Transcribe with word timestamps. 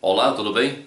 Olá, 0.00 0.30
tudo 0.30 0.52
bem? 0.52 0.86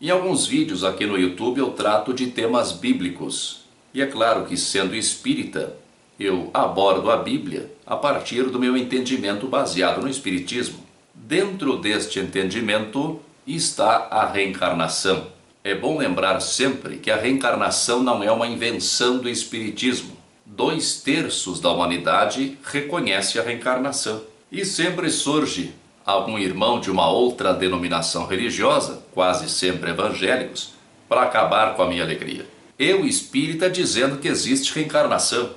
Em 0.00 0.08
alguns 0.08 0.46
vídeos 0.46 0.84
aqui 0.84 1.04
no 1.04 1.18
YouTube 1.18 1.58
eu 1.58 1.70
trato 1.70 2.14
de 2.14 2.28
temas 2.28 2.70
bíblicos. 2.70 3.62
E 3.92 4.00
é 4.00 4.06
claro 4.06 4.44
que, 4.44 4.56
sendo 4.56 4.94
espírita, 4.94 5.74
eu 6.20 6.48
abordo 6.54 7.10
a 7.10 7.16
Bíblia 7.16 7.68
a 7.84 7.96
partir 7.96 8.44
do 8.44 8.60
meu 8.60 8.76
entendimento 8.76 9.48
baseado 9.48 10.00
no 10.00 10.08
Espiritismo. 10.08 10.78
Dentro 11.12 11.76
deste 11.78 12.20
entendimento 12.20 13.20
está 13.44 14.06
a 14.08 14.24
reencarnação. 14.24 15.26
É 15.64 15.74
bom 15.74 15.98
lembrar 15.98 16.38
sempre 16.38 16.98
que 16.98 17.10
a 17.10 17.16
reencarnação 17.16 18.04
não 18.04 18.22
é 18.22 18.30
uma 18.30 18.46
invenção 18.46 19.18
do 19.18 19.28
Espiritismo. 19.28 20.16
Dois 20.46 21.00
terços 21.00 21.58
da 21.58 21.72
humanidade 21.72 22.56
reconhece 22.62 23.40
a 23.40 23.42
reencarnação. 23.42 24.22
E 24.50 24.64
sempre 24.64 25.10
surge 25.10 25.74
algum 26.04 26.38
irmão 26.38 26.80
de 26.80 26.90
uma 26.90 27.08
outra 27.08 27.52
denominação 27.52 28.26
religiosa, 28.26 29.02
quase 29.12 29.48
sempre 29.48 29.90
evangélicos, 29.90 30.74
para 31.08 31.22
acabar 31.22 31.74
com 31.74 31.82
a 31.82 31.86
minha 31.86 32.02
alegria. 32.02 32.46
Eu 32.78 33.04
espírita 33.04 33.70
dizendo 33.70 34.18
que 34.18 34.28
existe 34.28 34.74
reencarnação, 34.74 35.50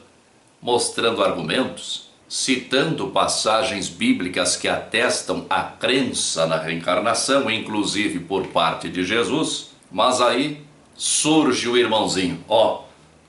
mostrando 0.62 1.24
argumentos, 1.24 2.10
citando 2.28 3.08
passagens 3.08 3.88
bíblicas 3.88 4.56
que 4.56 4.68
atestam 4.68 5.46
a 5.50 5.62
crença 5.64 6.46
na 6.46 6.58
reencarnação, 6.58 7.50
inclusive 7.50 8.20
por 8.20 8.48
parte 8.48 8.90
de 8.90 9.04
Jesus. 9.04 9.70
Mas 9.92 10.22
aí 10.22 10.62
surge 10.96 11.68
o 11.68 11.78
irmãozinho, 11.78 12.44
ó, 12.48 12.84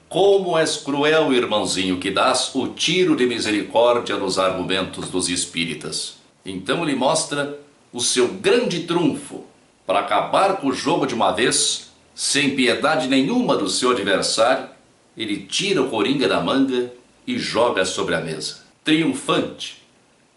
como 0.08 0.56
és 0.56 0.76
cruel, 0.76 1.32
irmãozinho, 1.32 1.98
que 1.98 2.10
dás 2.10 2.54
o 2.54 2.68
tiro 2.68 3.16
de 3.16 3.26
misericórdia 3.26 4.16
nos 4.16 4.38
argumentos 4.38 5.08
dos 5.08 5.28
espíritas. 5.28 6.15
Então 6.46 6.84
ele 6.84 6.94
mostra 6.94 7.58
o 7.92 8.00
seu 8.00 8.28
grande 8.28 8.84
trunfo 8.84 9.44
para 9.84 9.98
acabar 9.98 10.56
com 10.56 10.68
o 10.68 10.72
jogo 10.72 11.04
de 11.04 11.14
uma 11.14 11.32
vez, 11.32 11.90
sem 12.14 12.54
piedade 12.54 13.08
nenhuma 13.08 13.56
do 13.56 13.68
seu 13.68 13.90
adversário, 13.90 14.68
ele 15.16 15.38
tira 15.38 15.82
o 15.82 15.90
coringa 15.90 16.28
da 16.28 16.40
manga 16.40 16.92
e 17.26 17.38
joga 17.38 17.84
sobre 17.84 18.14
a 18.14 18.20
mesa. 18.20 18.64
Triunfante, 18.84 19.82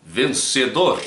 vencedor. 0.03 0.99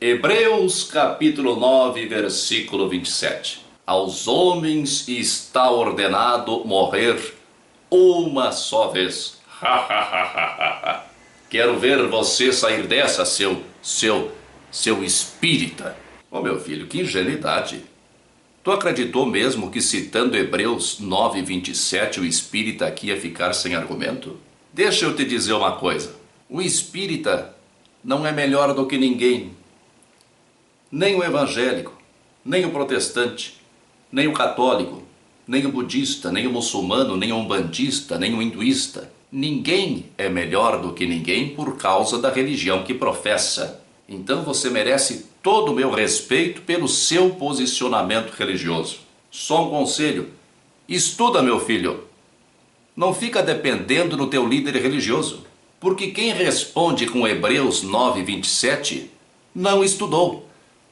Hebreus 0.00 0.84
capítulo 0.84 1.56
9, 1.56 2.06
versículo 2.06 2.88
27. 2.88 3.60
Aos 3.86 4.26
homens 4.26 5.06
está 5.08 5.70
ordenado 5.70 6.64
morrer 6.64 7.34
uma 7.90 8.50
só 8.50 8.88
vez. 8.88 9.38
Quero 11.50 11.78
ver 11.78 12.06
você 12.06 12.52
sair 12.52 12.86
dessa, 12.86 13.24
seu, 13.24 13.62
seu, 13.82 14.32
seu 14.70 15.02
espírita. 15.02 15.96
Oh, 16.30 16.40
meu 16.40 16.60
filho, 16.60 16.86
que 16.86 17.00
ingenuidade. 17.00 17.82
Tu 18.62 18.70
acreditou 18.70 19.24
mesmo 19.24 19.70
que 19.70 19.80
citando 19.80 20.36
Hebreus 20.36 21.00
9, 21.00 21.42
27, 21.42 22.20
o 22.20 22.26
espírita 22.26 22.86
aqui 22.86 23.06
ia 23.06 23.20
ficar 23.20 23.52
sem 23.54 23.74
argumento? 23.74 24.38
Deixa 24.72 25.06
eu 25.06 25.16
te 25.16 25.24
dizer 25.24 25.54
uma 25.54 25.76
coisa. 25.76 26.14
O 26.48 26.60
espírita 26.60 27.54
não 28.04 28.26
é 28.26 28.32
melhor 28.32 28.74
do 28.74 28.86
que 28.86 28.98
ninguém. 28.98 29.52
Nem 30.92 31.14
o 31.16 31.24
evangélico, 31.24 31.96
nem 32.44 32.66
o 32.66 32.70
protestante, 32.70 33.60
nem 34.12 34.28
o 34.28 34.32
católico, 34.32 35.02
nem 35.46 35.64
o 35.66 35.72
budista, 35.72 36.30
nem 36.30 36.46
o 36.46 36.52
muçulmano, 36.52 37.16
nem 37.16 37.32
o 37.32 37.36
umbandista, 37.36 38.18
nem 38.18 38.34
o 38.34 38.42
hinduísta. 38.42 39.10
Ninguém 39.32 40.06
é 40.18 40.28
melhor 40.28 40.82
do 40.82 40.92
que 40.92 41.06
ninguém 41.06 41.50
por 41.50 41.76
causa 41.76 42.18
da 42.18 42.32
religião 42.32 42.82
que 42.82 42.92
professa. 42.92 43.80
Então 44.08 44.42
você 44.42 44.68
merece 44.68 45.26
todo 45.40 45.70
o 45.70 45.74
meu 45.74 45.92
respeito 45.92 46.62
pelo 46.62 46.88
seu 46.88 47.30
posicionamento 47.30 48.32
religioso. 48.32 48.98
Só 49.30 49.66
um 49.66 49.70
conselho: 49.70 50.30
estuda, 50.88 51.40
meu 51.42 51.60
filho. 51.60 52.04
Não 52.96 53.14
fica 53.14 53.40
dependendo 53.40 54.16
do 54.16 54.26
teu 54.26 54.44
líder 54.44 54.74
religioso, 54.82 55.46
porque 55.78 56.08
quem 56.08 56.32
responde 56.32 57.06
com 57.06 57.28
Hebreus 57.28 57.84
9:27 57.84 59.04
não 59.54 59.84
estudou, 59.84 60.48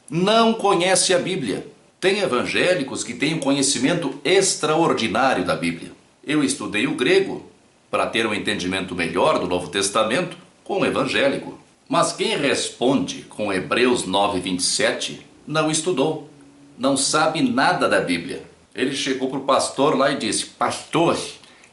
não 0.08 0.54
conhece 0.54 1.12
a 1.12 1.18
Bíblia. 1.18 1.66
Tem 2.00 2.20
evangélicos 2.20 3.02
que 3.02 3.14
têm 3.14 3.34
um 3.34 3.40
conhecimento 3.40 4.14
extraordinário 4.24 5.44
da 5.44 5.56
Bíblia. 5.56 5.90
Eu 6.24 6.44
estudei 6.44 6.86
o 6.86 6.94
grego 6.94 7.47
para 7.90 8.06
ter 8.06 8.26
um 8.26 8.34
entendimento 8.34 8.94
melhor 8.94 9.38
do 9.38 9.46
Novo 9.46 9.68
Testamento 9.68 10.36
com 10.64 10.80
o 10.80 10.86
evangélico. 10.86 11.58
Mas 11.88 12.12
quem 12.12 12.36
responde 12.36 13.22
com 13.22 13.52
Hebreus 13.52 14.04
9:27 14.04 15.20
não 15.46 15.70
estudou, 15.70 16.28
não 16.76 16.96
sabe 16.96 17.40
nada 17.40 17.88
da 17.88 18.00
Bíblia. 18.00 18.42
Ele 18.74 18.94
chegou 18.94 19.30
para 19.30 19.38
o 19.38 19.44
pastor 19.44 19.96
lá 19.96 20.10
e 20.10 20.18
disse: 20.18 20.46
Pastor, 20.46 21.18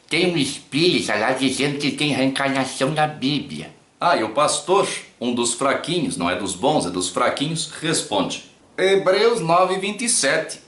tem 0.09 0.33
um 0.33 0.37
espírito 0.37 1.09
lá 1.09 1.33
dizendo 1.33 1.77
que 1.77 1.91
tem 1.91 2.13
reencarnação 2.13 2.91
na 2.91 3.05
Bíblia. 3.05 3.73
Ah, 3.99 4.15
e 4.15 4.23
o 4.23 4.29
pastor, 4.29 4.87
um 5.19 5.33
dos 5.33 5.53
fraquinhos, 5.53 6.15
não 6.15 6.29
é 6.29 6.35
dos 6.35 6.53
bons, 6.53 6.85
é 6.85 6.89
dos 6.89 7.09
fraquinhos, 7.09 7.71
responde: 7.81 8.45
Hebreus 8.77 9.41
9:27. 9.41 10.59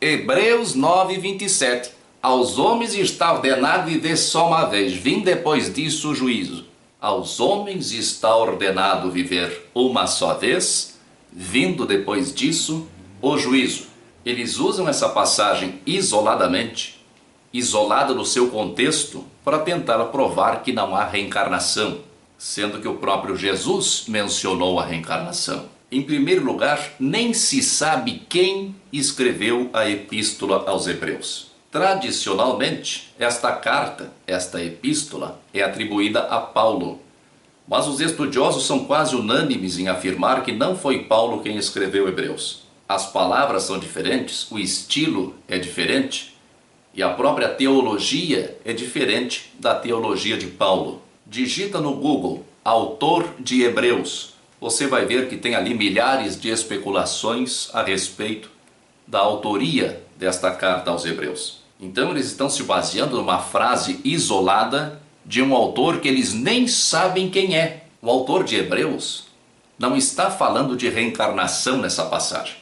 Hebreus 0.00 0.74
9:27. 0.74 1.90
Aos 2.24 2.58
homens 2.58 2.94
está 2.94 3.34
ordenado 3.34 3.90
viver 3.90 4.16
só 4.16 4.48
uma 4.48 4.64
vez, 4.64 4.94
vim 4.94 5.20
depois 5.20 5.70
disso 5.70 6.08
o 6.08 6.14
juízo. 6.14 6.64
Aos 6.98 7.38
homens 7.38 7.92
está 7.92 8.34
ordenado 8.34 9.10
viver 9.10 9.68
uma 9.74 10.06
só 10.06 10.32
vez, 10.32 10.98
vindo 11.30 11.84
depois 11.84 12.34
disso 12.34 12.88
o 13.20 13.36
juízo. 13.36 13.88
Eles 14.24 14.56
usam 14.58 14.88
essa 14.88 15.10
passagem 15.10 15.82
isoladamente, 15.84 16.98
isolada 17.52 18.14
no 18.14 18.24
seu 18.24 18.48
contexto, 18.48 19.22
para 19.44 19.58
tentar 19.58 20.02
provar 20.06 20.62
que 20.62 20.72
não 20.72 20.96
há 20.96 21.04
reencarnação, 21.04 21.98
sendo 22.38 22.80
que 22.80 22.88
o 22.88 22.96
próprio 22.96 23.36
Jesus 23.36 24.04
mencionou 24.08 24.80
a 24.80 24.86
reencarnação. 24.86 25.66
Em 25.92 26.00
primeiro 26.00 26.42
lugar, 26.42 26.94
nem 26.98 27.34
se 27.34 27.62
sabe 27.62 28.22
quem 28.30 28.74
escreveu 28.90 29.68
a 29.74 29.86
epístola 29.90 30.64
aos 30.66 30.86
Hebreus. 30.86 31.52
Tradicionalmente, 31.74 33.12
esta 33.18 33.50
carta, 33.50 34.12
esta 34.28 34.62
epístola, 34.62 35.40
é 35.52 35.60
atribuída 35.60 36.20
a 36.20 36.38
Paulo. 36.38 37.00
Mas 37.66 37.88
os 37.88 38.00
estudiosos 38.00 38.64
são 38.64 38.84
quase 38.84 39.16
unânimes 39.16 39.76
em 39.76 39.88
afirmar 39.88 40.44
que 40.44 40.52
não 40.52 40.76
foi 40.76 41.02
Paulo 41.02 41.42
quem 41.42 41.56
escreveu 41.56 42.06
Hebreus. 42.06 42.62
As 42.88 43.10
palavras 43.10 43.64
são 43.64 43.76
diferentes, 43.76 44.48
o 44.52 44.56
estilo 44.56 45.34
é 45.48 45.58
diferente 45.58 46.36
e 46.94 47.02
a 47.02 47.10
própria 47.10 47.48
teologia 47.48 48.56
é 48.64 48.72
diferente 48.72 49.52
da 49.58 49.74
teologia 49.74 50.38
de 50.38 50.46
Paulo. 50.46 51.02
Digita 51.26 51.80
no 51.80 51.96
Google 51.96 52.44
autor 52.64 53.34
de 53.40 53.64
Hebreus. 53.64 54.34
Você 54.60 54.86
vai 54.86 55.06
ver 55.06 55.28
que 55.28 55.36
tem 55.36 55.56
ali 55.56 55.74
milhares 55.74 56.40
de 56.40 56.50
especulações 56.50 57.68
a 57.74 57.82
respeito 57.82 58.48
da 59.08 59.18
autoria 59.18 60.04
desta 60.16 60.52
carta 60.52 60.92
aos 60.92 61.04
Hebreus. 61.04 61.63
Então 61.84 62.12
eles 62.12 62.26
estão 62.26 62.48
se 62.48 62.62
baseando 62.62 63.18
numa 63.18 63.38
frase 63.38 64.00
isolada 64.02 65.02
de 65.22 65.42
um 65.42 65.54
autor 65.54 66.00
que 66.00 66.08
eles 66.08 66.32
nem 66.32 66.66
sabem 66.66 67.28
quem 67.28 67.56
é. 67.56 67.84
O 68.00 68.08
autor 68.08 68.42
de 68.42 68.56
Hebreus 68.56 69.26
não 69.78 69.94
está 69.94 70.30
falando 70.30 70.76
de 70.76 70.88
reencarnação 70.88 71.76
nessa 71.76 72.06
passagem. 72.06 72.56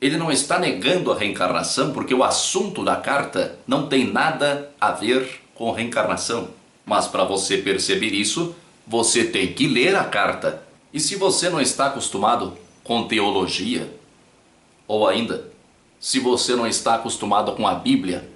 Ele 0.00 0.16
não 0.16 0.32
está 0.32 0.58
negando 0.58 1.12
a 1.12 1.18
reencarnação 1.18 1.92
porque 1.92 2.14
o 2.14 2.24
assunto 2.24 2.82
da 2.82 2.96
carta 2.96 3.58
não 3.66 3.86
tem 3.86 4.10
nada 4.10 4.70
a 4.80 4.92
ver 4.92 5.42
com 5.54 5.70
reencarnação. 5.70 6.48
Mas 6.86 7.06
para 7.06 7.24
você 7.24 7.58
perceber 7.58 8.14
isso, 8.14 8.54
você 8.86 9.24
tem 9.24 9.52
que 9.52 9.68
ler 9.68 9.94
a 9.94 10.04
carta. 10.04 10.62
E 10.90 10.98
se 10.98 11.16
você 11.16 11.50
não 11.50 11.60
está 11.60 11.88
acostumado 11.88 12.56
com 12.82 13.06
teologia, 13.06 13.94
ou 14.88 15.06
ainda 15.06 15.49
se 16.00 16.18
você 16.18 16.56
não 16.56 16.66
está 16.66 16.94
acostumado 16.94 17.52
com 17.52 17.68
a 17.68 17.74
Bíblia, 17.74 18.26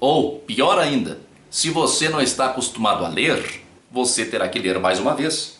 ou 0.00 0.38
pior 0.38 0.78
ainda, 0.78 1.20
se 1.50 1.68
você 1.68 2.08
não 2.08 2.22
está 2.22 2.46
acostumado 2.46 3.04
a 3.04 3.08
ler, 3.08 3.62
você 3.90 4.24
terá 4.24 4.48
que 4.48 4.58
ler 4.58 4.78
mais 4.78 4.98
uma 4.98 5.14
vez. 5.14 5.58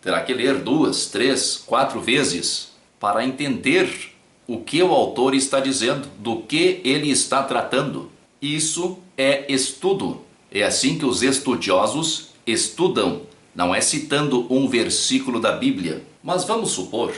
Terá 0.00 0.22
que 0.22 0.32
ler 0.32 0.60
duas, 0.60 1.06
três, 1.06 1.56
quatro 1.56 2.00
vezes 2.00 2.68
para 3.00 3.24
entender 3.24 4.12
o 4.46 4.60
que 4.60 4.80
o 4.80 4.94
autor 4.94 5.34
está 5.34 5.58
dizendo, 5.58 6.08
do 6.20 6.42
que 6.42 6.80
ele 6.84 7.10
está 7.10 7.42
tratando. 7.42 8.08
Isso 8.40 8.98
é 9.18 9.52
estudo. 9.52 10.22
É 10.52 10.62
assim 10.62 10.96
que 10.96 11.04
os 11.04 11.20
estudiosos 11.20 12.28
estudam, 12.46 13.22
não 13.52 13.74
é 13.74 13.80
citando 13.80 14.46
um 14.48 14.68
versículo 14.68 15.40
da 15.40 15.50
Bíblia. 15.50 16.04
Mas 16.22 16.44
vamos 16.44 16.70
supor, 16.70 17.12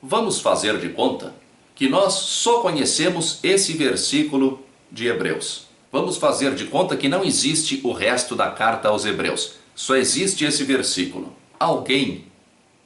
vamos 0.00 0.40
fazer 0.40 0.78
de 0.78 0.90
conta 0.90 1.34
que 1.78 1.88
nós 1.88 2.14
só 2.14 2.60
conhecemos 2.60 3.38
esse 3.40 3.72
versículo 3.74 4.66
de 4.90 5.06
Hebreus. 5.06 5.68
Vamos 5.92 6.16
fazer 6.16 6.56
de 6.56 6.64
conta 6.64 6.96
que 6.96 7.08
não 7.08 7.24
existe 7.24 7.80
o 7.84 7.92
resto 7.92 8.34
da 8.34 8.50
carta 8.50 8.88
aos 8.88 9.06
Hebreus, 9.06 9.52
só 9.76 9.94
existe 9.94 10.44
esse 10.44 10.64
versículo. 10.64 11.32
Alguém 11.58 12.24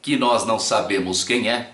que 0.03 0.15
nós 0.15 0.45
não 0.45 0.59
sabemos 0.59 1.25
quem 1.25 1.49
é, 1.49 1.71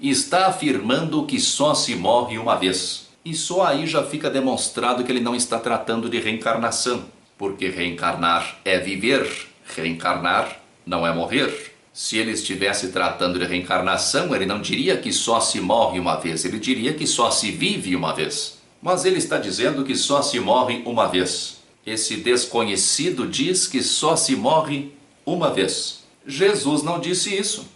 está 0.00 0.48
afirmando 0.48 1.24
que 1.24 1.38
só 1.38 1.72
se 1.72 1.94
morre 1.94 2.36
uma 2.36 2.56
vez. 2.56 3.06
E 3.24 3.32
só 3.32 3.64
aí 3.64 3.86
já 3.86 4.02
fica 4.02 4.28
demonstrado 4.28 5.04
que 5.04 5.12
ele 5.12 5.20
não 5.20 5.36
está 5.36 5.60
tratando 5.60 6.10
de 6.10 6.18
reencarnação, 6.18 7.04
porque 7.38 7.68
reencarnar 7.68 8.58
é 8.64 8.80
viver, 8.80 9.30
reencarnar 9.76 10.60
não 10.84 11.06
é 11.06 11.14
morrer. 11.14 11.75
Se 11.96 12.18
ele 12.18 12.32
estivesse 12.32 12.88
tratando 12.88 13.38
de 13.38 13.46
reencarnação, 13.46 14.36
ele 14.36 14.44
não 14.44 14.60
diria 14.60 14.98
que 14.98 15.10
só 15.10 15.40
se 15.40 15.58
morre 15.62 15.98
uma 15.98 16.16
vez, 16.16 16.44
ele 16.44 16.58
diria 16.58 16.92
que 16.92 17.06
só 17.06 17.30
se 17.30 17.50
vive 17.50 17.96
uma 17.96 18.12
vez. 18.12 18.58
Mas 18.82 19.06
ele 19.06 19.16
está 19.16 19.38
dizendo 19.38 19.82
que 19.82 19.96
só 19.96 20.20
se 20.20 20.38
morre 20.38 20.82
uma 20.84 21.06
vez. 21.06 21.56
Esse 21.86 22.18
desconhecido 22.18 23.26
diz 23.26 23.66
que 23.66 23.82
só 23.82 24.14
se 24.14 24.36
morre 24.36 24.92
uma 25.24 25.50
vez. 25.50 26.04
Jesus 26.26 26.82
não 26.82 27.00
disse 27.00 27.34
isso. 27.34 27.66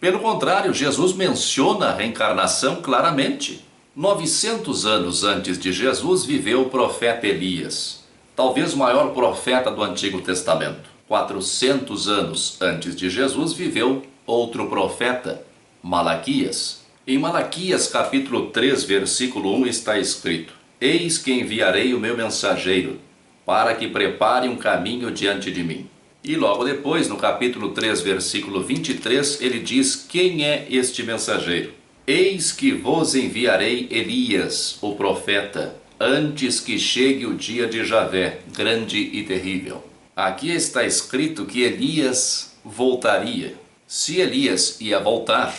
Pelo 0.00 0.18
contrário, 0.18 0.74
Jesus 0.74 1.12
menciona 1.12 1.90
a 1.90 1.94
reencarnação 1.94 2.82
claramente. 2.82 3.64
900 3.94 4.86
anos 4.86 5.22
antes 5.22 5.56
de 5.56 5.72
Jesus 5.72 6.24
viveu 6.24 6.62
o 6.62 6.68
profeta 6.68 7.28
Elias, 7.28 8.02
talvez 8.34 8.74
o 8.74 8.78
maior 8.78 9.14
profeta 9.14 9.70
do 9.70 9.84
Antigo 9.84 10.20
Testamento. 10.20 10.91
400 11.08 12.08
anos 12.08 12.56
antes 12.60 12.96
de 12.96 13.10
Jesus 13.10 13.52
viveu 13.52 14.02
outro 14.26 14.68
profeta, 14.68 15.44
Malaquias. 15.82 16.82
Em 17.06 17.18
Malaquias 17.18 17.88
capítulo 17.88 18.46
3, 18.46 18.84
versículo 18.84 19.54
1 19.56 19.66
está 19.66 19.98
escrito: 19.98 20.54
Eis 20.80 21.18
que 21.18 21.32
enviarei 21.32 21.92
o 21.92 22.00
meu 22.00 22.16
mensageiro, 22.16 23.00
para 23.44 23.74
que 23.74 23.88
prepare 23.88 24.48
um 24.48 24.56
caminho 24.56 25.10
diante 25.10 25.50
de 25.50 25.64
mim. 25.64 25.88
E 26.24 26.36
logo 26.36 26.64
depois, 26.64 27.08
no 27.08 27.16
capítulo 27.16 27.70
3, 27.70 28.00
versículo 28.00 28.62
23, 28.62 29.40
ele 29.40 29.58
diz: 29.58 30.06
Quem 30.08 30.44
é 30.44 30.66
este 30.70 31.02
mensageiro? 31.02 31.72
Eis 32.06 32.52
que 32.52 32.72
vos 32.72 33.16
enviarei 33.16 33.88
Elias, 33.90 34.78
o 34.80 34.94
profeta, 34.94 35.74
antes 35.98 36.60
que 36.60 36.78
chegue 36.78 37.26
o 37.26 37.34
dia 37.34 37.66
de 37.66 37.84
Javé, 37.84 38.40
grande 38.54 38.98
e 38.98 39.24
terrível. 39.24 39.91
Aqui 40.14 40.50
está 40.50 40.84
escrito 40.84 41.46
que 41.46 41.62
Elias 41.62 42.54
voltaria. 42.62 43.54
Se 43.86 44.20
Elias 44.20 44.78
ia 44.78 45.00
voltar, 45.00 45.54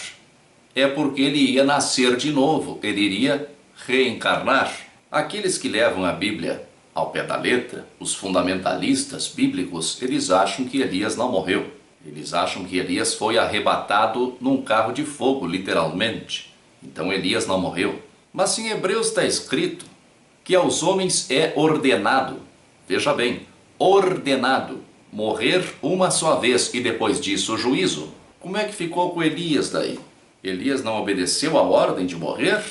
é 0.75 0.85
porque 0.85 1.23
ele 1.23 1.39
ia 1.39 1.63
nascer 1.63 2.15
de 2.15 2.31
novo, 2.31 2.79
ele 2.83 3.01
iria 3.01 3.49
reencarnar. 3.87 4.71
Aqueles 5.11 5.57
que 5.57 5.67
levam 5.67 6.05
a 6.05 6.11
Bíblia 6.11 6.67
ao 6.93 7.09
pé 7.09 7.23
da 7.23 7.35
letra, 7.35 7.87
os 7.99 8.13
fundamentalistas 8.13 9.27
bíblicos, 9.27 9.99
eles 10.03 10.29
acham 10.29 10.65
que 10.65 10.81
Elias 10.81 11.15
não 11.15 11.31
morreu. 11.31 11.71
Eles 12.05 12.31
acham 12.31 12.63
que 12.63 12.77
Elias 12.77 13.15
foi 13.15 13.39
arrebatado 13.39 14.37
num 14.39 14.61
carro 14.61 14.93
de 14.93 15.03
fogo, 15.03 15.47
literalmente. 15.47 16.53
Então 16.83 17.11
Elias 17.11 17.47
não 17.47 17.59
morreu. 17.59 18.03
Mas 18.31 18.55
em 18.59 18.69
Hebreus 18.69 19.07
está 19.07 19.25
escrito 19.25 19.85
que 20.43 20.53
aos 20.53 20.83
homens 20.83 21.31
é 21.31 21.53
ordenado, 21.55 22.39
veja 22.87 23.13
bem, 23.13 23.47
ordenado 23.77 24.79
morrer 25.13 25.63
uma 25.81 26.09
só 26.09 26.37
vez 26.37 26.73
e 26.73 26.81
depois 26.81 27.21
disso 27.21 27.53
o 27.53 27.57
juízo. 27.57 28.09
Como 28.39 28.57
é 28.57 28.65
que 28.65 28.73
ficou 28.73 29.11
com 29.11 29.21
Elias 29.21 29.69
daí? 29.69 29.99
Elias 30.43 30.83
não 30.83 30.99
obedeceu 30.99 31.57
a 31.57 31.61
ordem 31.61 32.05
de 32.05 32.15
morrer, 32.15 32.61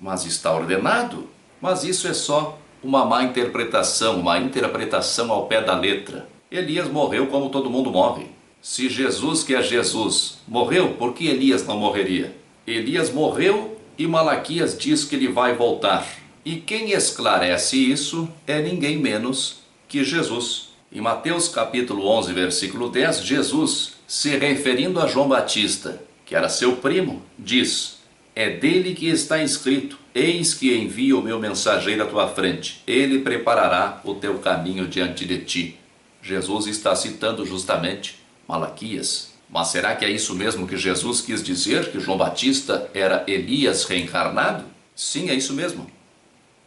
mas 0.00 0.24
está 0.24 0.52
ordenado. 0.54 1.28
Mas 1.60 1.84
isso 1.84 2.08
é 2.08 2.14
só 2.14 2.58
uma 2.82 3.04
má 3.04 3.22
interpretação, 3.22 4.20
uma 4.20 4.38
interpretação 4.38 5.30
ao 5.30 5.46
pé 5.46 5.60
da 5.60 5.78
letra. 5.78 6.28
Elias 6.50 6.88
morreu 6.88 7.26
como 7.26 7.50
todo 7.50 7.70
mundo 7.70 7.90
morre. 7.90 8.26
Se 8.60 8.88
Jesus, 8.88 9.44
que 9.44 9.54
é 9.54 9.62
Jesus, 9.62 10.38
morreu, 10.48 10.94
por 10.94 11.12
que 11.12 11.28
Elias 11.28 11.64
não 11.66 11.78
morreria? 11.78 12.34
Elias 12.66 13.12
morreu 13.12 13.78
e 13.98 14.06
Malaquias 14.06 14.76
diz 14.76 15.04
que 15.04 15.14
ele 15.14 15.28
vai 15.28 15.54
voltar. 15.54 16.06
E 16.44 16.56
quem 16.56 16.92
esclarece 16.92 17.76
isso 17.76 18.28
é 18.46 18.60
ninguém 18.60 18.96
menos 18.96 19.65
que 19.88 20.04
Jesus. 20.04 20.68
Em 20.92 21.00
Mateus 21.00 21.48
capítulo 21.48 22.06
11, 22.06 22.32
versículo 22.32 22.88
10, 22.88 23.22
Jesus, 23.22 23.94
se 24.06 24.36
referindo 24.36 25.00
a 25.00 25.06
João 25.06 25.28
Batista, 25.28 26.00
que 26.24 26.34
era 26.34 26.48
seu 26.48 26.76
primo, 26.76 27.22
diz: 27.38 27.98
É 28.34 28.50
dele 28.50 28.94
que 28.94 29.08
está 29.08 29.42
escrito: 29.42 29.98
Eis 30.14 30.54
que 30.54 30.74
envio 30.74 31.20
o 31.20 31.22
meu 31.22 31.38
mensageiro 31.38 32.02
à 32.02 32.06
tua 32.06 32.28
frente, 32.28 32.82
ele 32.86 33.20
preparará 33.20 34.00
o 34.04 34.14
teu 34.14 34.38
caminho 34.38 34.86
diante 34.86 35.24
de 35.24 35.38
ti. 35.38 35.78
Jesus 36.22 36.66
está 36.66 36.94
citando 36.96 37.44
justamente 37.44 38.18
Malaquias. 38.48 39.34
Mas 39.48 39.68
será 39.68 39.94
que 39.94 40.04
é 40.04 40.10
isso 40.10 40.34
mesmo 40.34 40.66
que 40.66 40.76
Jesus 40.76 41.20
quis 41.20 41.42
dizer? 41.42 41.92
Que 41.92 42.00
João 42.00 42.18
Batista 42.18 42.90
era 42.92 43.24
Elias 43.28 43.84
reencarnado? 43.84 44.64
Sim, 44.94 45.30
é 45.30 45.34
isso 45.34 45.52
mesmo. 45.52 45.86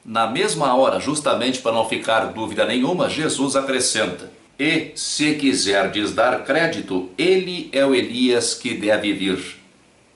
Na 0.03 0.27
mesma 0.27 0.73
hora, 0.75 0.99
justamente 0.99 1.59
para 1.59 1.71
não 1.71 1.87
ficar 1.87 2.25
dúvida 2.27 2.65
nenhuma, 2.65 3.09
Jesus 3.09 3.55
acrescenta: 3.55 4.31
E 4.57 4.91
se 4.95 5.35
quiserdes 5.35 6.13
dar 6.13 6.43
crédito, 6.43 7.09
ele 7.17 7.69
é 7.71 7.85
o 7.85 7.93
Elias 7.93 8.53
que 8.53 8.73
deve 8.73 9.13
vir. 9.13 9.57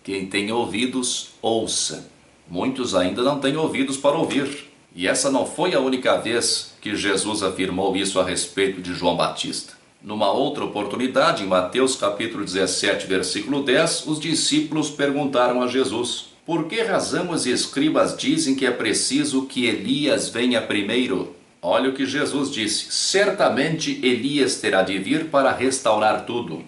Quem 0.03 0.25
tem 0.25 0.51
ouvidos, 0.51 1.29
ouça. 1.41 2.09
Muitos 2.49 2.93
ainda 2.93 3.23
não 3.23 3.39
têm 3.39 3.55
ouvidos 3.55 3.97
para 3.97 4.17
ouvir. 4.17 4.71
E 4.95 5.07
essa 5.07 5.31
não 5.31 5.45
foi 5.45 5.73
a 5.73 5.79
única 5.79 6.17
vez 6.17 6.75
que 6.81 6.95
Jesus 6.95 7.41
afirmou 7.41 7.95
isso 7.95 8.19
a 8.19 8.23
respeito 8.23 8.81
de 8.81 8.93
João 8.93 9.15
Batista. 9.15 9.73
Numa 10.03 10.31
outra 10.31 10.65
oportunidade, 10.65 11.43
em 11.43 11.47
Mateus 11.47 11.95
capítulo 11.95 12.43
17, 12.43 13.07
versículo 13.07 13.63
10, 13.63 14.05
os 14.05 14.19
discípulos 14.19 14.89
perguntaram 14.89 15.61
a 15.63 15.67
Jesus: 15.67 16.32
por 16.45 16.67
que 16.67 16.81
razão 16.81 17.29
os 17.29 17.45
escribas 17.45 18.17
dizem 18.17 18.53
que 18.53 18.65
é 18.65 18.71
preciso 18.71 19.45
que 19.45 19.65
Elias 19.65 20.27
venha 20.27 20.61
primeiro? 20.61 21.33
Olha 21.61 21.89
o 21.89 21.93
que 21.93 22.05
Jesus 22.05 22.51
disse: 22.51 22.91
Certamente 22.91 23.99
Elias 24.03 24.57
terá 24.57 24.81
de 24.81 24.99
vir 24.99 25.29
para 25.29 25.53
restaurar 25.53 26.25
tudo. 26.25 26.61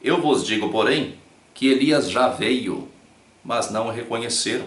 Eu 0.00 0.20
vos 0.20 0.46
digo, 0.46 0.68
porém, 0.70 1.14
que 1.52 1.66
Elias 1.66 2.08
já 2.08 2.28
veio, 2.28 2.88
mas 3.44 3.68
não 3.70 3.88
o 3.88 3.90
reconheceram. 3.90 4.66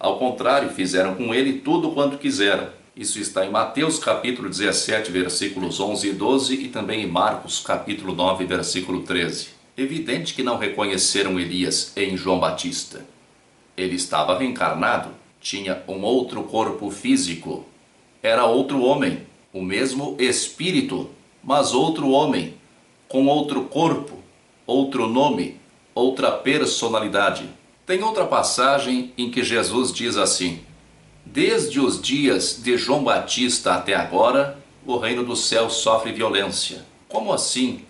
Ao 0.00 0.18
contrário, 0.18 0.70
fizeram 0.70 1.14
com 1.14 1.34
ele 1.34 1.60
tudo 1.60 1.90
quanto 1.90 2.16
quiseram. 2.16 2.68
Isso 2.96 3.18
está 3.18 3.44
em 3.44 3.50
Mateus 3.50 3.98
capítulo 3.98 4.48
17, 4.48 5.12
versículos 5.12 5.78
11 5.78 6.08
e 6.08 6.12
12 6.12 6.54
e 6.54 6.68
também 6.68 7.02
em 7.02 7.06
Marcos 7.06 7.60
capítulo 7.60 8.14
9, 8.14 8.46
versículo 8.46 9.02
13. 9.02 9.48
Evidente 9.76 10.32
que 10.32 10.42
não 10.42 10.56
reconheceram 10.56 11.38
Elias 11.38 11.92
em 11.96 12.16
João 12.16 12.40
Batista. 12.40 13.04
Ele 13.78 13.94
estava 13.94 14.36
reencarnado, 14.36 15.10
tinha 15.40 15.84
um 15.86 16.02
outro 16.02 16.42
corpo 16.42 16.90
físico. 16.90 17.64
Era 18.20 18.44
outro 18.44 18.82
homem, 18.82 19.22
o 19.52 19.62
mesmo 19.62 20.16
espírito, 20.18 21.08
mas 21.44 21.72
outro 21.72 22.10
homem, 22.10 22.54
com 23.08 23.26
outro 23.26 23.66
corpo, 23.66 24.18
outro 24.66 25.06
nome, 25.06 25.60
outra 25.94 26.32
personalidade. 26.32 27.48
Tem 27.86 28.02
outra 28.02 28.26
passagem 28.26 29.12
em 29.16 29.30
que 29.30 29.44
Jesus 29.44 29.92
diz 29.92 30.16
assim: 30.16 30.58
Desde 31.24 31.78
os 31.78 32.02
dias 32.02 32.60
de 32.60 32.76
João 32.76 33.04
Batista 33.04 33.74
até 33.74 33.94
agora, 33.94 34.58
o 34.84 34.98
reino 34.98 35.24
do 35.24 35.36
céu 35.36 35.70
sofre 35.70 36.10
violência. 36.10 36.84
Como 37.08 37.32
assim? 37.32 37.84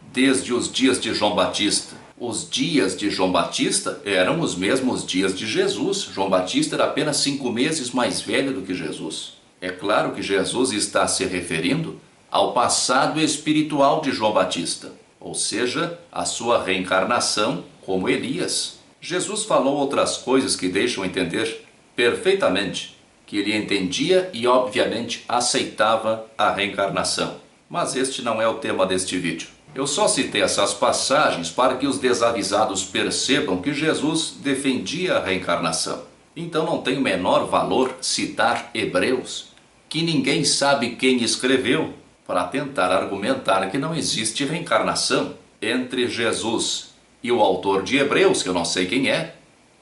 Desde 0.00 0.54
os 0.54 0.72
dias 0.72 0.98
de 0.98 1.12
João 1.12 1.34
Batista? 1.34 2.05
Os 2.18 2.48
dias 2.48 2.96
de 2.96 3.10
João 3.10 3.30
Batista 3.30 4.00
eram 4.02 4.40
os 4.40 4.56
mesmos 4.56 5.04
dias 5.04 5.36
de 5.36 5.46
Jesus. 5.46 5.98
João 6.00 6.30
Batista 6.30 6.74
era 6.74 6.84
apenas 6.84 7.18
cinco 7.18 7.52
meses 7.52 7.90
mais 7.90 8.22
velho 8.22 8.54
do 8.54 8.62
que 8.62 8.74
Jesus. 8.74 9.34
É 9.60 9.68
claro 9.68 10.12
que 10.12 10.22
Jesus 10.22 10.72
está 10.72 11.06
se 11.06 11.26
referindo 11.26 12.00
ao 12.30 12.54
passado 12.54 13.20
espiritual 13.20 14.00
de 14.00 14.12
João 14.12 14.32
Batista, 14.32 14.92
ou 15.20 15.34
seja, 15.34 15.98
a 16.10 16.24
sua 16.24 16.64
reencarnação 16.64 17.64
como 17.84 18.08
Elias. 18.08 18.78
Jesus 18.98 19.44
falou 19.44 19.76
outras 19.76 20.16
coisas 20.16 20.56
que 20.56 20.68
deixam 20.68 21.04
entender 21.04 21.66
perfeitamente 21.94 22.96
que 23.26 23.36
ele 23.36 23.54
entendia 23.54 24.30
e, 24.32 24.46
obviamente, 24.46 25.22
aceitava 25.28 26.24
a 26.38 26.50
reencarnação. 26.50 27.36
Mas 27.68 27.94
este 27.94 28.22
não 28.22 28.40
é 28.40 28.48
o 28.48 28.54
tema 28.54 28.86
deste 28.86 29.18
vídeo. 29.18 29.55
Eu 29.76 29.86
só 29.86 30.08
citei 30.08 30.40
essas 30.40 30.72
passagens 30.72 31.50
para 31.50 31.76
que 31.76 31.86
os 31.86 31.98
desavisados 31.98 32.82
percebam 32.82 33.60
que 33.60 33.74
Jesus 33.74 34.34
defendia 34.40 35.18
a 35.18 35.22
reencarnação. 35.22 36.02
Então 36.34 36.64
não 36.64 36.80
tem 36.80 36.96
o 36.96 37.02
menor 37.02 37.44
valor 37.44 37.94
citar 38.00 38.70
Hebreus, 38.72 39.48
que 39.86 40.00
ninguém 40.00 40.44
sabe 40.44 40.96
quem 40.96 41.22
escreveu, 41.22 41.92
para 42.26 42.44
tentar 42.44 42.90
argumentar 42.90 43.70
que 43.70 43.76
não 43.76 43.94
existe 43.94 44.46
reencarnação. 44.46 45.34
Entre 45.60 46.08
Jesus 46.08 46.94
e 47.22 47.30
o 47.30 47.42
autor 47.42 47.82
de 47.82 47.98
Hebreus, 47.98 48.42
que 48.42 48.48
eu 48.48 48.54
não 48.54 48.64
sei 48.64 48.86
quem 48.86 49.10
é, 49.10 49.34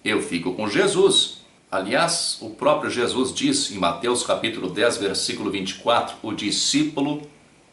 eu 0.04 0.20
fico 0.20 0.54
com 0.54 0.68
Jesus. 0.68 1.44
Aliás, 1.70 2.38
o 2.40 2.50
próprio 2.50 2.90
Jesus 2.90 3.32
diz 3.32 3.70
em 3.70 3.78
Mateus 3.78 4.24
capítulo 4.24 4.70
10, 4.70 4.96
versículo 4.96 5.52
24: 5.52 6.16
o 6.20 6.32
discípulo 6.32 7.22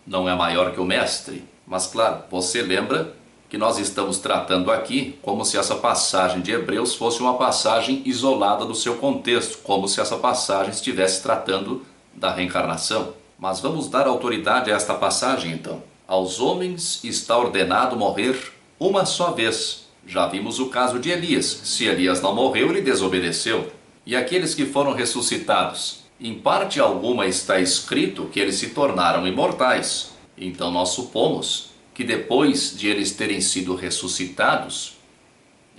não 0.05 0.29
é 0.29 0.35
maior 0.35 0.71
que 0.71 0.79
o 0.79 0.85
mestre. 0.85 1.49
Mas 1.65 1.87
claro, 1.87 2.23
você 2.29 2.61
lembra 2.61 3.15
que 3.49 3.57
nós 3.57 3.77
estamos 3.77 4.17
tratando 4.17 4.71
aqui 4.71 5.19
como 5.21 5.43
se 5.43 5.57
essa 5.57 5.75
passagem 5.75 6.39
de 6.41 6.51
Hebreus 6.51 6.95
fosse 6.95 7.19
uma 7.19 7.33
passagem 7.33 8.01
isolada 8.05 8.65
do 8.65 8.73
seu 8.73 8.95
contexto, 8.95 9.57
como 9.57 9.87
se 9.87 9.99
essa 9.99 10.15
passagem 10.15 10.71
estivesse 10.71 11.21
tratando 11.21 11.85
da 12.13 12.31
reencarnação. 12.31 13.13
Mas 13.37 13.59
vamos 13.59 13.89
dar 13.89 14.07
autoridade 14.07 14.71
a 14.71 14.75
esta 14.75 14.93
passagem 14.93 15.51
então. 15.51 15.83
Aos 16.07 16.39
homens 16.39 17.03
está 17.03 17.37
ordenado 17.37 17.97
morrer 17.97 18.53
uma 18.79 19.05
só 19.05 19.31
vez. 19.31 19.87
Já 20.05 20.27
vimos 20.27 20.59
o 20.59 20.67
caso 20.67 20.99
de 20.99 21.09
Elias. 21.09 21.45
Se 21.45 21.85
Elias 21.85 22.21
não 22.21 22.33
morreu, 22.33 22.69
ele 22.69 22.81
desobedeceu. 22.81 23.71
E 24.05 24.15
aqueles 24.15 24.55
que 24.55 24.65
foram 24.65 24.93
ressuscitados? 24.93 26.01
Em 26.19 26.35
parte 26.35 26.79
alguma 26.79 27.25
está 27.25 27.59
escrito 27.59 28.25
que 28.25 28.39
eles 28.39 28.55
se 28.55 28.69
tornaram 28.69 29.27
imortais. 29.27 30.10
Então 30.41 30.71
nós 30.71 30.89
supomos 30.89 31.69
que 31.93 32.03
depois 32.03 32.75
de 32.75 32.87
eles 32.87 33.11
terem 33.11 33.39
sido 33.39 33.75
ressuscitados, 33.75 34.97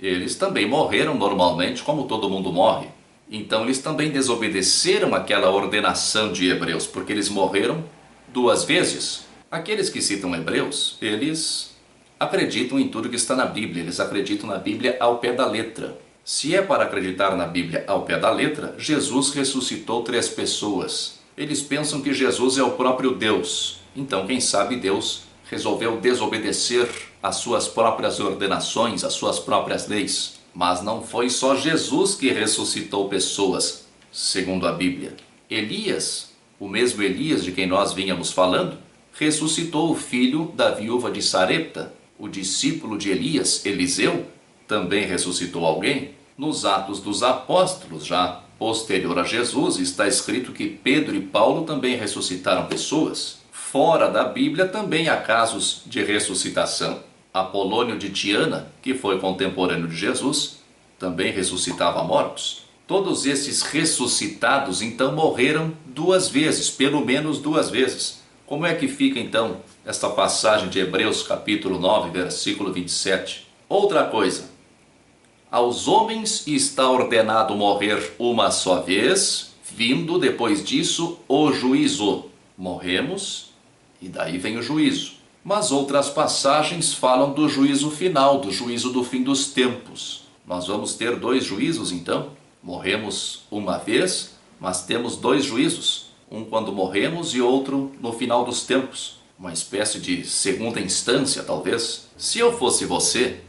eles 0.01 0.35
também 0.35 0.65
morreram 0.65 1.15
normalmente, 1.15 1.83
como 1.83 2.05
todo 2.05 2.29
mundo 2.29 2.51
morre. 2.51 2.87
Então 3.29 3.63
eles 3.63 3.79
também 3.79 4.09
desobedeceram 4.09 5.13
aquela 5.13 5.51
ordenação 5.51 6.31
de 6.31 6.49
Hebreus, 6.49 6.87
porque 6.87 7.11
eles 7.11 7.27
morreram 7.27 7.83
duas 8.29 8.63
vezes. 8.63 9.25
Aqueles 9.51 9.89
que 9.89 10.01
citam 10.01 10.33
Hebreus, 10.33 10.97
eles 11.01 11.75
acreditam 12.17 12.79
em 12.79 12.87
tudo 12.87 13.09
que 13.09 13.17
está 13.17 13.35
na 13.35 13.45
Bíblia, 13.45 13.83
eles 13.83 13.99
acreditam 13.99 14.47
na 14.47 14.57
Bíblia 14.57 14.95
ao 14.99 15.17
pé 15.17 15.33
da 15.33 15.45
letra. 15.45 15.97
Se 16.23 16.55
é 16.55 16.61
para 16.61 16.83
acreditar 16.85 17.35
na 17.35 17.45
Bíblia 17.45 17.83
ao 17.85 18.03
pé 18.03 18.17
da 18.17 18.31
letra, 18.31 18.75
Jesus 18.77 19.31
ressuscitou 19.31 20.03
três 20.03 20.29
pessoas. 20.29 21.19
Eles 21.35 21.61
pensam 21.61 22.01
que 22.01 22.13
Jesus 22.13 22.57
é 22.57 22.63
o 22.63 22.71
próprio 22.71 23.11
Deus. 23.11 23.82
Então, 23.95 24.25
quem 24.25 24.39
sabe 24.39 24.75
Deus 24.75 25.23
resolveu 25.49 25.99
desobedecer 25.99 26.89
às 27.21 27.35
suas 27.37 27.67
próprias 27.67 28.19
ordenações, 28.19 29.03
às 29.03 29.13
suas 29.13 29.39
próprias 29.39 29.87
leis. 29.87 30.39
Mas 30.53 30.81
não 30.81 31.01
foi 31.01 31.29
só 31.29 31.55
Jesus 31.55 32.15
que 32.15 32.31
ressuscitou 32.31 33.07
pessoas, 33.07 33.85
segundo 34.11 34.67
a 34.67 34.71
Bíblia. 34.71 35.15
Elias, 35.49 36.31
o 36.59 36.67
mesmo 36.67 37.03
Elias 37.03 37.43
de 37.43 37.51
quem 37.51 37.67
nós 37.67 37.93
vínhamos 37.93 38.31
falando, 38.31 38.77
ressuscitou 39.13 39.91
o 39.91 39.95
filho 39.95 40.51
da 40.55 40.71
viúva 40.71 41.11
de 41.11 41.21
Sarepta. 41.21 41.93
O 42.17 42.27
discípulo 42.27 42.97
de 42.97 43.11
Elias, 43.11 43.65
Eliseu, 43.65 44.25
também 44.67 45.05
ressuscitou 45.05 45.65
alguém. 45.65 46.11
Nos 46.37 46.65
Atos 46.65 46.99
dos 46.99 47.21
Apóstolos, 47.21 48.05
já 48.05 48.41
posterior 48.57 49.19
a 49.19 49.23
Jesus, 49.23 49.77
está 49.77 50.07
escrito 50.07 50.51
que 50.51 50.67
Pedro 50.67 51.15
e 51.15 51.21
Paulo 51.21 51.65
também 51.65 51.95
ressuscitaram 51.95 52.65
pessoas. 52.65 53.42
Fora 53.73 54.07
da 54.07 54.23
Bíblia 54.25 54.67
também 54.67 55.09
há 55.09 55.17
casos 55.17 55.81
de 55.87 56.03
ressuscitação. 56.03 56.99
Apolônio 57.33 57.97
de 57.97 58.11
Tiana, 58.11 58.71
que 58.83 58.93
foi 58.93 59.19
contemporâneo 59.19 59.87
de 59.87 59.95
Jesus, 59.95 60.59
também 60.99 61.31
ressuscitava 61.31 62.03
mortos. 62.03 62.65
Todos 62.85 63.25
esses 63.25 63.63
ressuscitados 63.63 64.83
então 64.83 65.13
morreram 65.13 65.73
duas 65.87 66.29
vezes, 66.29 66.69
pelo 66.69 67.03
menos 67.03 67.39
duas 67.39 67.71
vezes. 67.71 68.21
Como 68.45 68.63
é 68.63 68.75
que 68.75 68.87
fica 68.87 69.19
então 69.19 69.57
esta 69.83 70.07
passagem 70.07 70.69
de 70.69 70.77
Hebreus 70.77 71.23
capítulo 71.23 71.79
9, 71.79 72.11
versículo 72.11 72.71
27? 72.71 73.47
Outra 73.67 74.03
coisa, 74.03 74.51
aos 75.49 75.87
homens 75.87 76.45
está 76.45 76.87
ordenado 76.87 77.55
morrer 77.55 78.13
uma 78.19 78.51
só 78.51 78.81
vez, 78.81 79.55
vindo 79.75 80.19
depois 80.19 80.63
disso 80.63 81.17
o 81.27 81.51
juízo. 81.51 82.25
Morremos 82.55 83.51
e 84.03 84.09
daí 84.09 84.37
vem 84.37 84.57
o 84.57 84.61
juízo. 84.61 85.13
Mas 85.45 85.71
outras 85.71 86.09
passagens 86.09 86.93
falam 86.93 87.31
do 87.31 87.47
juízo 87.47 87.89
final, 87.89 88.39
do 88.39 88.51
juízo 88.51 88.91
do 88.91 89.01
fim 89.01 89.23
dos 89.23 89.47
tempos. 89.47 90.25
Nós 90.45 90.67
vamos 90.67 90.95
ter 90.95 91.15
dois 91.15 91.45
juízos 91.45 91.91
então? 91.91 92.31
Morremos 92.61 93.43
uma 93.49 93.77
vez, 93.77 94.35
mas 94.59 94.85
temos 94.85 95.15
dois 95.15 95.45
juízos, 95.45 96.07
um 96.29 96.43
quando 96.43 96.73
morremos 96.73 97.33
e 97.33 97.41
outro 97.41 97.93
no 98.01 98.11
final 98.11 98.43
dos 98.43 98.65
tempos. 98.65 99.19
Uma 99.39 99.53
espécie 99.53 99.99
de 99.99 100.25
segunda 100.25 100.81
instância, 100.81 101.41
talvez. 101.43 102.07
Se 102.17 102.39
eu 102.39 102.57
fosse 102.57 102.85
você, 102.85 103.39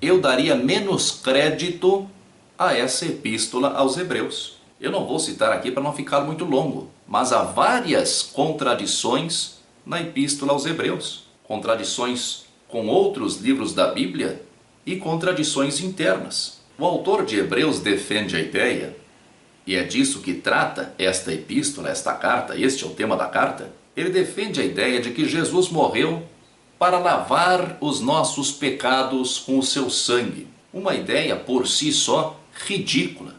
eu 0.00 0.20
daria 0.20 0.54
menos 0.54 1.10
crédito 1.10 2.08
a 2.56 2.76
essa 2.76 3.06
epístola 3.06 3.72
aos 3.74 3.96
Hebreus. 3.96 4.54
Eu 4.80 4.92
não 4.92 5.04
vou 5.04 5.18
citar 5.18 5.52
aqui 5.52 5.70
para 5.70 5.82
não 5.82 5.92
ficar 5.92 6.20
muito 6.20 6.44
longo, 6.44 6.90
mas 7.08 7.32
há 7.32 7.42
várias 7.42 8.22
contradições 8.22 9.59
na 9.84 10.00
Epístola 10.00 10.52
aos 10.52 10.66
Hebreus, 10.66 11.24
contradições 11.44 12.44
com 12.68 12.86
outros 12.86 13.38
livros 13.38 13.74
da 13.74 13.88
Bíblia 13.88 14.42
e 14.86 14.96
contradições 14.96 15.80
internas. 15.80 16.60
O 16.78 16.84
autor 16.84 17.24
de 17.24 17.38
Hebreus 17.38 17.80
defende 17.80 18.36
a 18.36 18.40
ideia, 18.40 18.96
e 19.66 19.76
é 19.76 19.84
disso 19.84 20.20
que 20.20 20.34
trata 20.34 20.94
esta 20.98 21.32
epístola, 21.32 21.90
esta 21.90 22.14
carta, 22.14 22.58
este 22.58 22.84
é 22.84 22.86
o 22.86 22.94
tema 22.94 23.16
da 23.16 23.26
carta. 23.26 23.70
Ele 23.96 24.10
defende 24.10 24.60
a 24.60 24.64
ideia 24.64 25.00
de 25.00 25.10
que 25.10 25.28
Jesus 25.28 25.68
morreu 25.68 26.22
para 26.78 26.98
lavar 26.98 27.76
os 27.80 28.00
nossos 28.00 28.50
pecados 28.50 29.38
com 29.38 29.58
o 29.58 29.62
seu 29.62 29.90
sangue. 29.90 30.46
Uma 30.72 30.94
ideia 30.94 31.36
por 31.36 31.68
si 31.68 31.92
só 31.92 32.40
ridícula, 32.66 33.34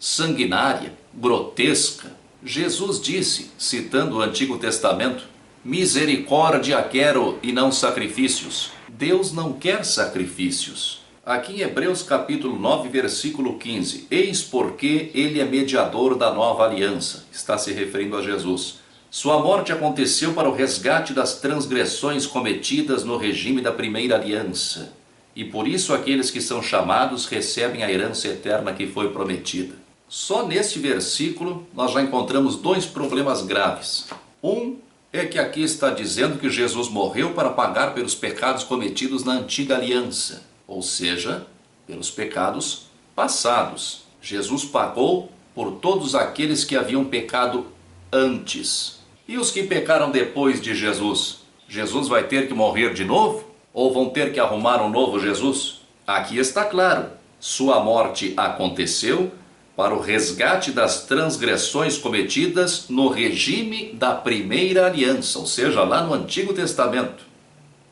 sanguinária, 0.00 0.92
grotesca. 1.14 2.16
Jesus 2.44 3.00
disse, 3.00 3.52
citando 3.56 4.16
o 4.16 4.20
Antigo 4.20 4.58
Testamento, 4.58 5.24
Misericórdia 5.64 6.82
quero 6.82 7.38
e 7.40 7.52
não 7.52 7.70
sacrifícios. 7.70 8.72
Deus 8.88 9.32
não 9.32 9.52
quer 9.52 9.84
sacrifícios. 9.84 11.02
Aqui 11.24 11.52
em 11.52 11.60
Hebreus 11.60 12.02
capítulo 12.02 12.58
9, 12.58 12.88
versículo 12.88 13.56
15. 13.60 14.08
Eis 14.10 14.42
porque 14.42 15.12
ele 15.14 15.38
é 15.40 15.44
mediador 15.44 16.16
da 16.16 16.34
nova 16.34 16.64
aliança. 16.64 17.26
Está 17.30 17.56
se 17.56 17.72
referindo 17.72 18.16
a 18.16 18.22
Jesus. 18.22 18.80
Sua 19.08 19.38
morte 19.38 19.70
aconteceu 19.70 20.32
para 20.32 20.48
o 20.48 20.52
resgate 20.52 21.12
das 21.12 21.38
transgressões 21.38 22.26
cometidas 22.26 23.04
no 23.04 23.16
regime 23.16 23.60
da 23.60 23.70
primeira 23.70 24.16
aliança. 24.16 24.92
E 25.36 25.44
por 25.44 25.68
isso 25.68 25.94
aqueles 25.94 26.28
que 26.28 26.40
são 26.40 26.60
chamados 26.60 27.26
recebem 27.26 27.84
a 27.84 27.90
herança 27.90 28.26
eterna 28.26 28.72
que 28.72 28.88
foi 28.88 29.10
prometida. 29.10 29.76
Só 30.08 30.44
neste 30.44 30.80
versículo 30.80 31.64
nós 31.72 31.92
já 31.92 32.02
encontramos 32.02 32.56
dois 32.56 32.84
problemas 32.84 33.42
graves. 33.42 34.08
Um 34.42 34.81
é 35.12 35.26
que 35.26 35.38
aqui 35.38 35.62
está 35.62 35.90
dizendo 35.90 36.38
que 36.38 36.48
Jesus 36.48 36.88
morreu 36.88 37.34
para 37.34 37.50
pagar 37.50 37.92
pelos 37.92 38.14
pecados 38.14 38.64
cometidos 38.64 39.24
na 39.24 39.34
antiga 39.34 39.76
aliança, 39.76 40.42
ou 40.66 40.80
seja, 40.80 41.46
pelos 41.86 42.10
pecados 42.10 42.86
passados. 43.14 44.04
Jesus 44.22 44.64
pagou 44.64 45.30
por 45.54 45.72
todos 45.72 46.14
aqueles 46.14 46.64
que 46.64 46.76
haviam 46.76 47.04
pecado 47.04 47.66
antes. 48.10 49.00
E 49.28 49.36
os 49.36 49.50
que 49.50 49.62
pecaram 49.64 50.10
depois 50.10 50.60
de 50.62 50.74
Jesus? 50.74 51.40
Jesus 51.68 52.08
vai 52.08 52.24
ter 52.24 52.48
que 52.48 52.54
morrer 52.54 52.94
de 52.94 53.04
novo? 53.04 53.44
Ou 53.74 53.92
vão 53.92 54.08
ter 54.10 54.32
que 54.32 54.40
arrumar 54.40 54.82
um 54.82 54.88
novo 54.88 55.20
Jesus? 55.20 55.80
Aqui 56.06 56.38
está 56.38 56.64
claro: 56.64 57.10
sua 57.38 57.82
morte 57.82 58.32
aconteceu 58.36 59.32
para 59.76 59.94
o 59.94 60.00
resgate 60.00 60.70
das 60.70 61.04
transgressões 61.04 61.96
cometidas 61.96 62.86
no 62.88 63.08
regime 63.08 63.92
da 63.94 64.14
primeira 64.14 64.86
aliança, 64.86 65.38
ou 65.38 65.46
seja, 65.46 65.82
lá 65.82 66.02
no 66.02 66.12
Antigo 66.12 66.52
Testamento, 66.52 67.24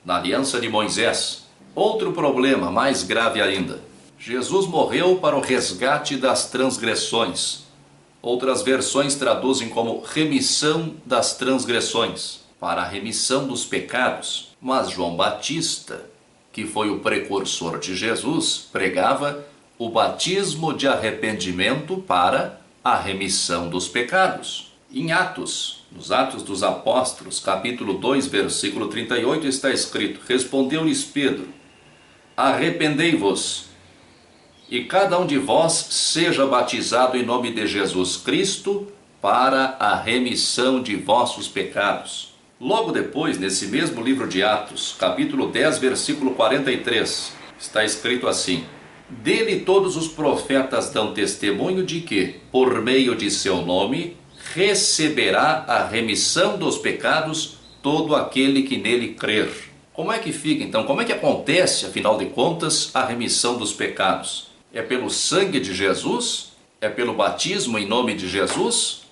na 0.05 0.17
aliança 0.17 0.61
de 0.61 0.69
Moisés. 0.69 1.45
Outro 1.75 2.13
problema 2.13 2.71
mais 2.71 3.03
grave 3.03 3.41
ainda: 3.41 3.81
Jesus 4.19 4.67
morreu 4.67 5.17
para 5.17 5.37
o 5.37 5.41
resgate 5.41 6.17
das 6.17 6.51
transgressões. 6.51 7.61
Outras 8.21 8.61
versões 8.61 9.15
traduzem 9.15 9.71
como 9.71 10.03
remissão 10.03 10.95
das 11.07 11.35
transgressões, 11.37 12.41
para 12.61 12.83
a 12.83 12.87
remissão 12.87 13.47
dos 13.47 13.65
pecados. 13.65 14.51
Mas 14.61 14.91
João 14.91 15.17
Batista, 15.17 16.05
que 16.53 16.67
foi 16.67 16.91
o 16.91 16.99
precursor 16.99 17.79
de 17.79 17.97
Jesus, 17.97 18.69
pregava 18.71 19.43
o 19.81 19.89
batismo 19.89 20.75
de 20.75 20.87
arrependimento 20.87 21.97
para 21.97 22.61
a 22.85 22.97
remissão 22.97 23.71
dos 23.71 23.89
pecados. 23.89 24.75
Em 24.93 25.11
Atos, 25.11 25.87
nos 25.91 26.13
Atos 26.13 26.43
dos 26.43 26.63
Apóstolos, 26.63 27.41
capítulo 27.41 27.95
2, 27.95 28.27
versículo 28.27 28.89
38, 28.89 29.47
está 29.47 29.71
escrito: 29.71 30.21
Respondeu-lhes 30.29 31.03
Pedro: 31.03 31.49
Arrependei-vos, 32.37 33.69
e 34.69 34.85
cada 34.85 35.19
um 35.19 35.25
de 35.25 35.39
vós 35.39 35.73
seja 35.73 36.45
batizado 36.45 37.17
em 37.17 37.25
nome 37.25 37.51
de 37.51 37.67
Jesus 37.67 38.19
Cristo 38.19 38.87
para 39.19 39.77
a 39.81 39.97
remissão 39.97 40.83
de 40.83 40.95
vossos 40.95 41.49
pecados. 41.49 42.35
Logo 42.61 42.93
depois, 42.93 43.39
nesse 43.39 43.69
mesmo 43.69 44.03
livro 44.03 44.29
de 44.29 44.43
Atos, 44.43 44.95
capítulo 44.99 45.49
10, 45.49 45.79
versículo 45.79 46.33
43, 46.33 47.33
está 47.59 47.83
escrito 47.83 48.29
assim: 48.29 48.63
dele 49.23 49.61
todos 49.61 49.97
os 49.97 50.09
profetas 50.09 50.91
dão 50.91 51.13
testemunho 51.13 51.85
de 51.85 52.01
que, 52.01 52.37
por 52.51 52.81
meio 52.83 53.15
de 53.15 53.31
seu 53.31 53.63
nome, 53.63 54.17
receberá 54.55 55.65
a 55.67 55.87
remissão 55.87 56.57
dos 56.57 56.79
pecados 56.79 57.59
todo 57.83 58.15
aquele 58.15 58.63
que 58.63 58.77
nele 58.77 59.15
crer. 59.15 59.51
Como 59.93 60.13
é 60.13 60.19
que 60.19 60.33
fica 60.33 60.65
então? 60.65 60.85
Como 60.85 61.01
é 61.01 61.05
que 61.05 61.13
acontece, 61.13 61.87
afinal 61.87 62.17
de 62.17 62.27
contas, 62.27 62.91
a 62.95 63.05
remissão 63.05 63.59
dos 63.59 63.73
pecados? 63.73 64.49
É 64.73 64.81
pelo 64.81 65.11
sangue 65.11 65.61
de 65.61 65.75
Jesus? 65.75 66.53
É 66.81 66.89
pelo 66.89 67.15
batismo 67.15 67.79
em 67.79 67.87
nome 67.87 68.15
de 68.15 68.29
Jesus? 68.29 69.03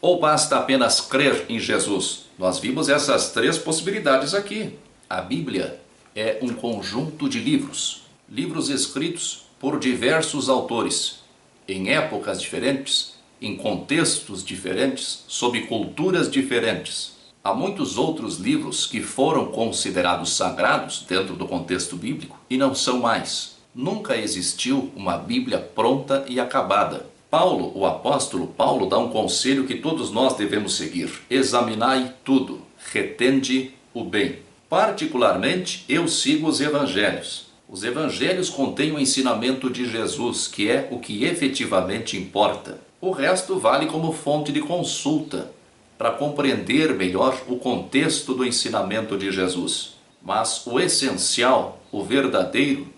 Ou 0.00 0.20
basta 0.20 0.56
apenas 0.56 1.00
crer 1.00 1.46
em 1.48 1.58
Jesus? 1.58 2.26
Nós 2.38 2.58
vimos 2.58 2.88
essas 2.88 3.32
três 3.32 3.58
possibilidades 3.58 4.34
aqui. 4.34 4.74
A 5.08 5.20
Bíblia 5.20 5.80
é 6.14 6.38
um 6.40 6.54
conjunto 6.54 7.28
de 7.28 7.38
livros, 7.40 7.99
livros 8.30 8.68
escritos 8.68 9.46
por 9.58 9.80
diversos 9.80 10.48
autores, 10.48 11.18
em 11.66 11.90
épocas 11.90 12.40
diferentes, 12.40 13.14
em 13.42 13.56
contextos 13.56 14.44
diferentes, 14.44 15.24
sob 15.26 15.60
culturas 15.62 16.30
diferentes. 16.30 17.18
Há 17.42 17.52
muitos 17.52 17.98
outros 17.98 18.38
livros 18.38 18.86
que 18.86 19.00
foram 19.00 19.46
considerados 19.46 20.32
sagrados 20.34 21.04
dentro 21.08 21.34
do 21.34 21.48
contexto 21.48 21.96
bíblico 21.96 22.38
e 22.48 22.56
não 22.56 22.72
são 22.72 23.00
mais. 23.00 23.56
Nunca 23.74 24.16
existiu 24.16 24.92
uma 24.94 25.16
Bíblia 25.16 25.58
pronta 25.58 26.24
e 26.28 26.38
acabada. 26.38 27.06
Paulo, 27.28 27.72
o 27.74 27.84
apóstolo 27.84 28.46
Paulo, 28.46 28.86
dá 28.86 28.98
um 28.98 29.08
conselho 29.08 29.66
que 29.66 29.76
todos 29.76 30.12
nós 30.12 30.36
devemos 30.36 30.74
seguir: 30.76 31.10
examinai 31.28 32.14
tudo, 32.24 32.60
retende 32.92 33.72
o 33.92 34.04
bem. 34.04 34.38
Particularmente, 34.68 35.84
eu 35.88 36.06
sigo 36.06 36.46
os 36.46 36.60
evangelhos. 36.60 37.49
Os 37.72 37.84
evangelhos 37.84 38.50
contêm 38.50 38.90
o 38.90 38.98
ensinamento 38.98 39.70
de 39.70 39.88
Jesus, 39.88 40.48
que 40.48 40.68
é 40.68 40.88
o 40.90 40.98
que 40.98 41.24
efetivamente 41.24 42.16
importa. 42.16 42.80
O 43.00 43.12
resto 43.12 43.60
vale 43.60 43.86
como 43.86 44.12
fonte 44.12 44.50
de 44.50 44.60
consulta 44.60 45.52
para 45.96 46.10
compreender 46.10 46.92
melhor 46.94 47.40
o 47.46 47.58
contexto 47.58 48.34
do 48.34 48.44
ensinamento 48.44 49.16
de 49.16 49.30
Jesus. 49.30 49.92
Mas 50.20 50.66
o 50.66 50.80
essencial, 50.80 51.80
o 51.92 52.02
verdadeiro, 52.02 52.88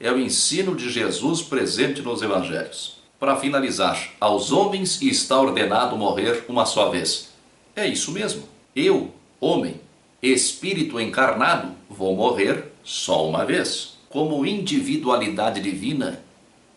é 0.00 0.10
o 0.10 0.18
ensino 0.18 0.74
de 0.74 0.90
Jesus 0.90 1.40
presente 1.40 2.02
nos 2.02 2.20
evangelhos. 2.20 2.96
Para 3.20 3.36
finalizar, 3.36 4.10
aos 4.20 4.50
homens 4.50 5.00
está 5.00 5.40
ordenado 5.40 5.96
morrer 5.96 6.44
uma 6.48 6.66
só 6.66 6.90
vez. 6.90 7.28
É 7.76 7.86
isso 7.86 8.10
mesmo. 8.10 8.42
Eu, 8.74 9.12
homem, 9.40 9.80
espírito 10.20 11.00
encarnado, 11.00 11.68
vou 11.88 12.16
morrer 12.16 12.72
só 12.82 13.24
uma 13.24 13.44
vez. 13.44 13.95
Como 14.16 14.46
individualidade 14.46 15.60
divina, 15.60 16.22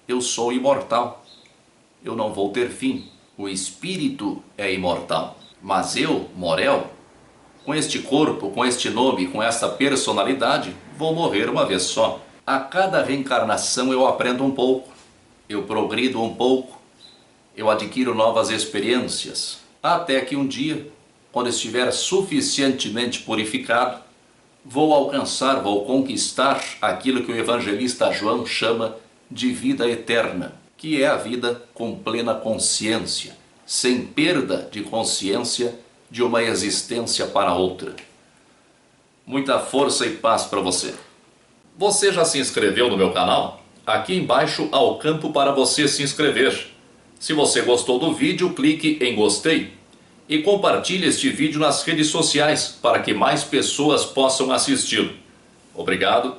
eu 0.05 0.19
sou 0.19 0.51
imortal. 0.51 1.24
Eu 2.03 2.13
não 2.13 2.34
vou 2.34 2.50
ter 2.50 2.69
fim. 2.69 3.08
O 3.38 3.48
espírito 3.48 4.43
é 4.58 4.74
imortal. 4.74 5.38
Mas 5.62 5.96
eu, 5.96 6.29
Morel, 6.36 6.91
com 7.63 7.74
este 7.74 8.00
corpo, 8.00 8.50
com 8.50 8.65
este 8.65 8.89
nome, 8.89 9.25
com 9.27 9.41
esta 9.41 9.69
personalidade, 9.69 10.75
vou 10.98 11.15
morrer 11.15 11.50
uma 11.50 11.65
vez 11.65 11.84
só. 11.84 12.22
A 12.46 12.60
cada 12.60 13.01
reencarnação 13.01 13.93
eu 13.93 14.05
aprendo 14.05 14.43
um 14.43 14.51
pouco, 14.51 14.89
eu 15.48 15.63
progrido 15.63 16.22
um 16.22 16.36
pouco, 16.36 16.77
eu 17.55 17.69
adquiro 17.69 18.13
novas 18.13 18.50
experiências, 18.50 19.60
até 19.81 20.19
que 20.19 20.36
um 20.36 20.46
dia, 20.46 20.91
quando 21.31 21.48
estiver 21.48 21.89
suficientemente 21.91 23.22
purificado, 23.22 24.09
vou 24.69 24.93
alcançar, 24.93 25.61
vou 25.63 25.83
conquistar 25.83 26.63
aquilo 26.79 27.23
que 27.23 27.31
o 27.31 27.35
evangelista 27.35 28.11
João 28.13 28.45
chama 28.45 28.95
de 29.29 29.51
vida 29.51 29.89
eterna, 29.89 30.53
que 30.77 31.01
é 31.01 31.07
a 31.07 31.17
vida 31.17 31.63
com 31.73 31.95
plena 31.95 32.35
consciência 32.35 33.35
sem 33.65 34.03
perda 34.03 34.67
de 34.71 34.81
consciência 34.81 35.77
de 36.09 36.23
uma 36.23 36.41
existência 36.41 37.27
para 37.27 37.53
outra. 37.53 37.95
Muita 39.25 39.59
força 39.59 40.07
e 40.07 40.15
paz 40.15 40.45
para 40.45 40.59
você. 40.59 40.95
Você 41.77 42.11
já 42.11 42.25
se 42.25 42.39
inscreveu 42.39 42.89
no 42.89 42.97
meu 42.97 43.11
canal? 43.11 43.63
Aqui 43.85 44.15
embaixo 44.15 44.67
há 44.71 44.81
o 44.81 44.97
campo 44.97 45.31
para 45.31 45.51
você 45.51 45.88
se 45.88 46.01
inscrever. 46.01 46.71
Se 47.19 47.31
você 47.31 47.61
gostou 47.61 47.99
do 47.99 48.11
vídeo, 48.11 48.53
clique 48.55 48.97
em 49.01 49.15
gostei 49.15 49.78
e 50.30 50.44
compartilhe 50.44 51.08
este 51.08 51.30
vídeo 51.30 51.60
nas 51.60 51.82
redes 51.84 52.08
sociais 52.08 52.78
para 52.80 53.00
que 53.00 53.15
mais 53.15 53.44
pessoas 53.44 54.06
possam 54.06 54.52
assisti-lo. 54.52 55.12
Obrigado 55.74 56.38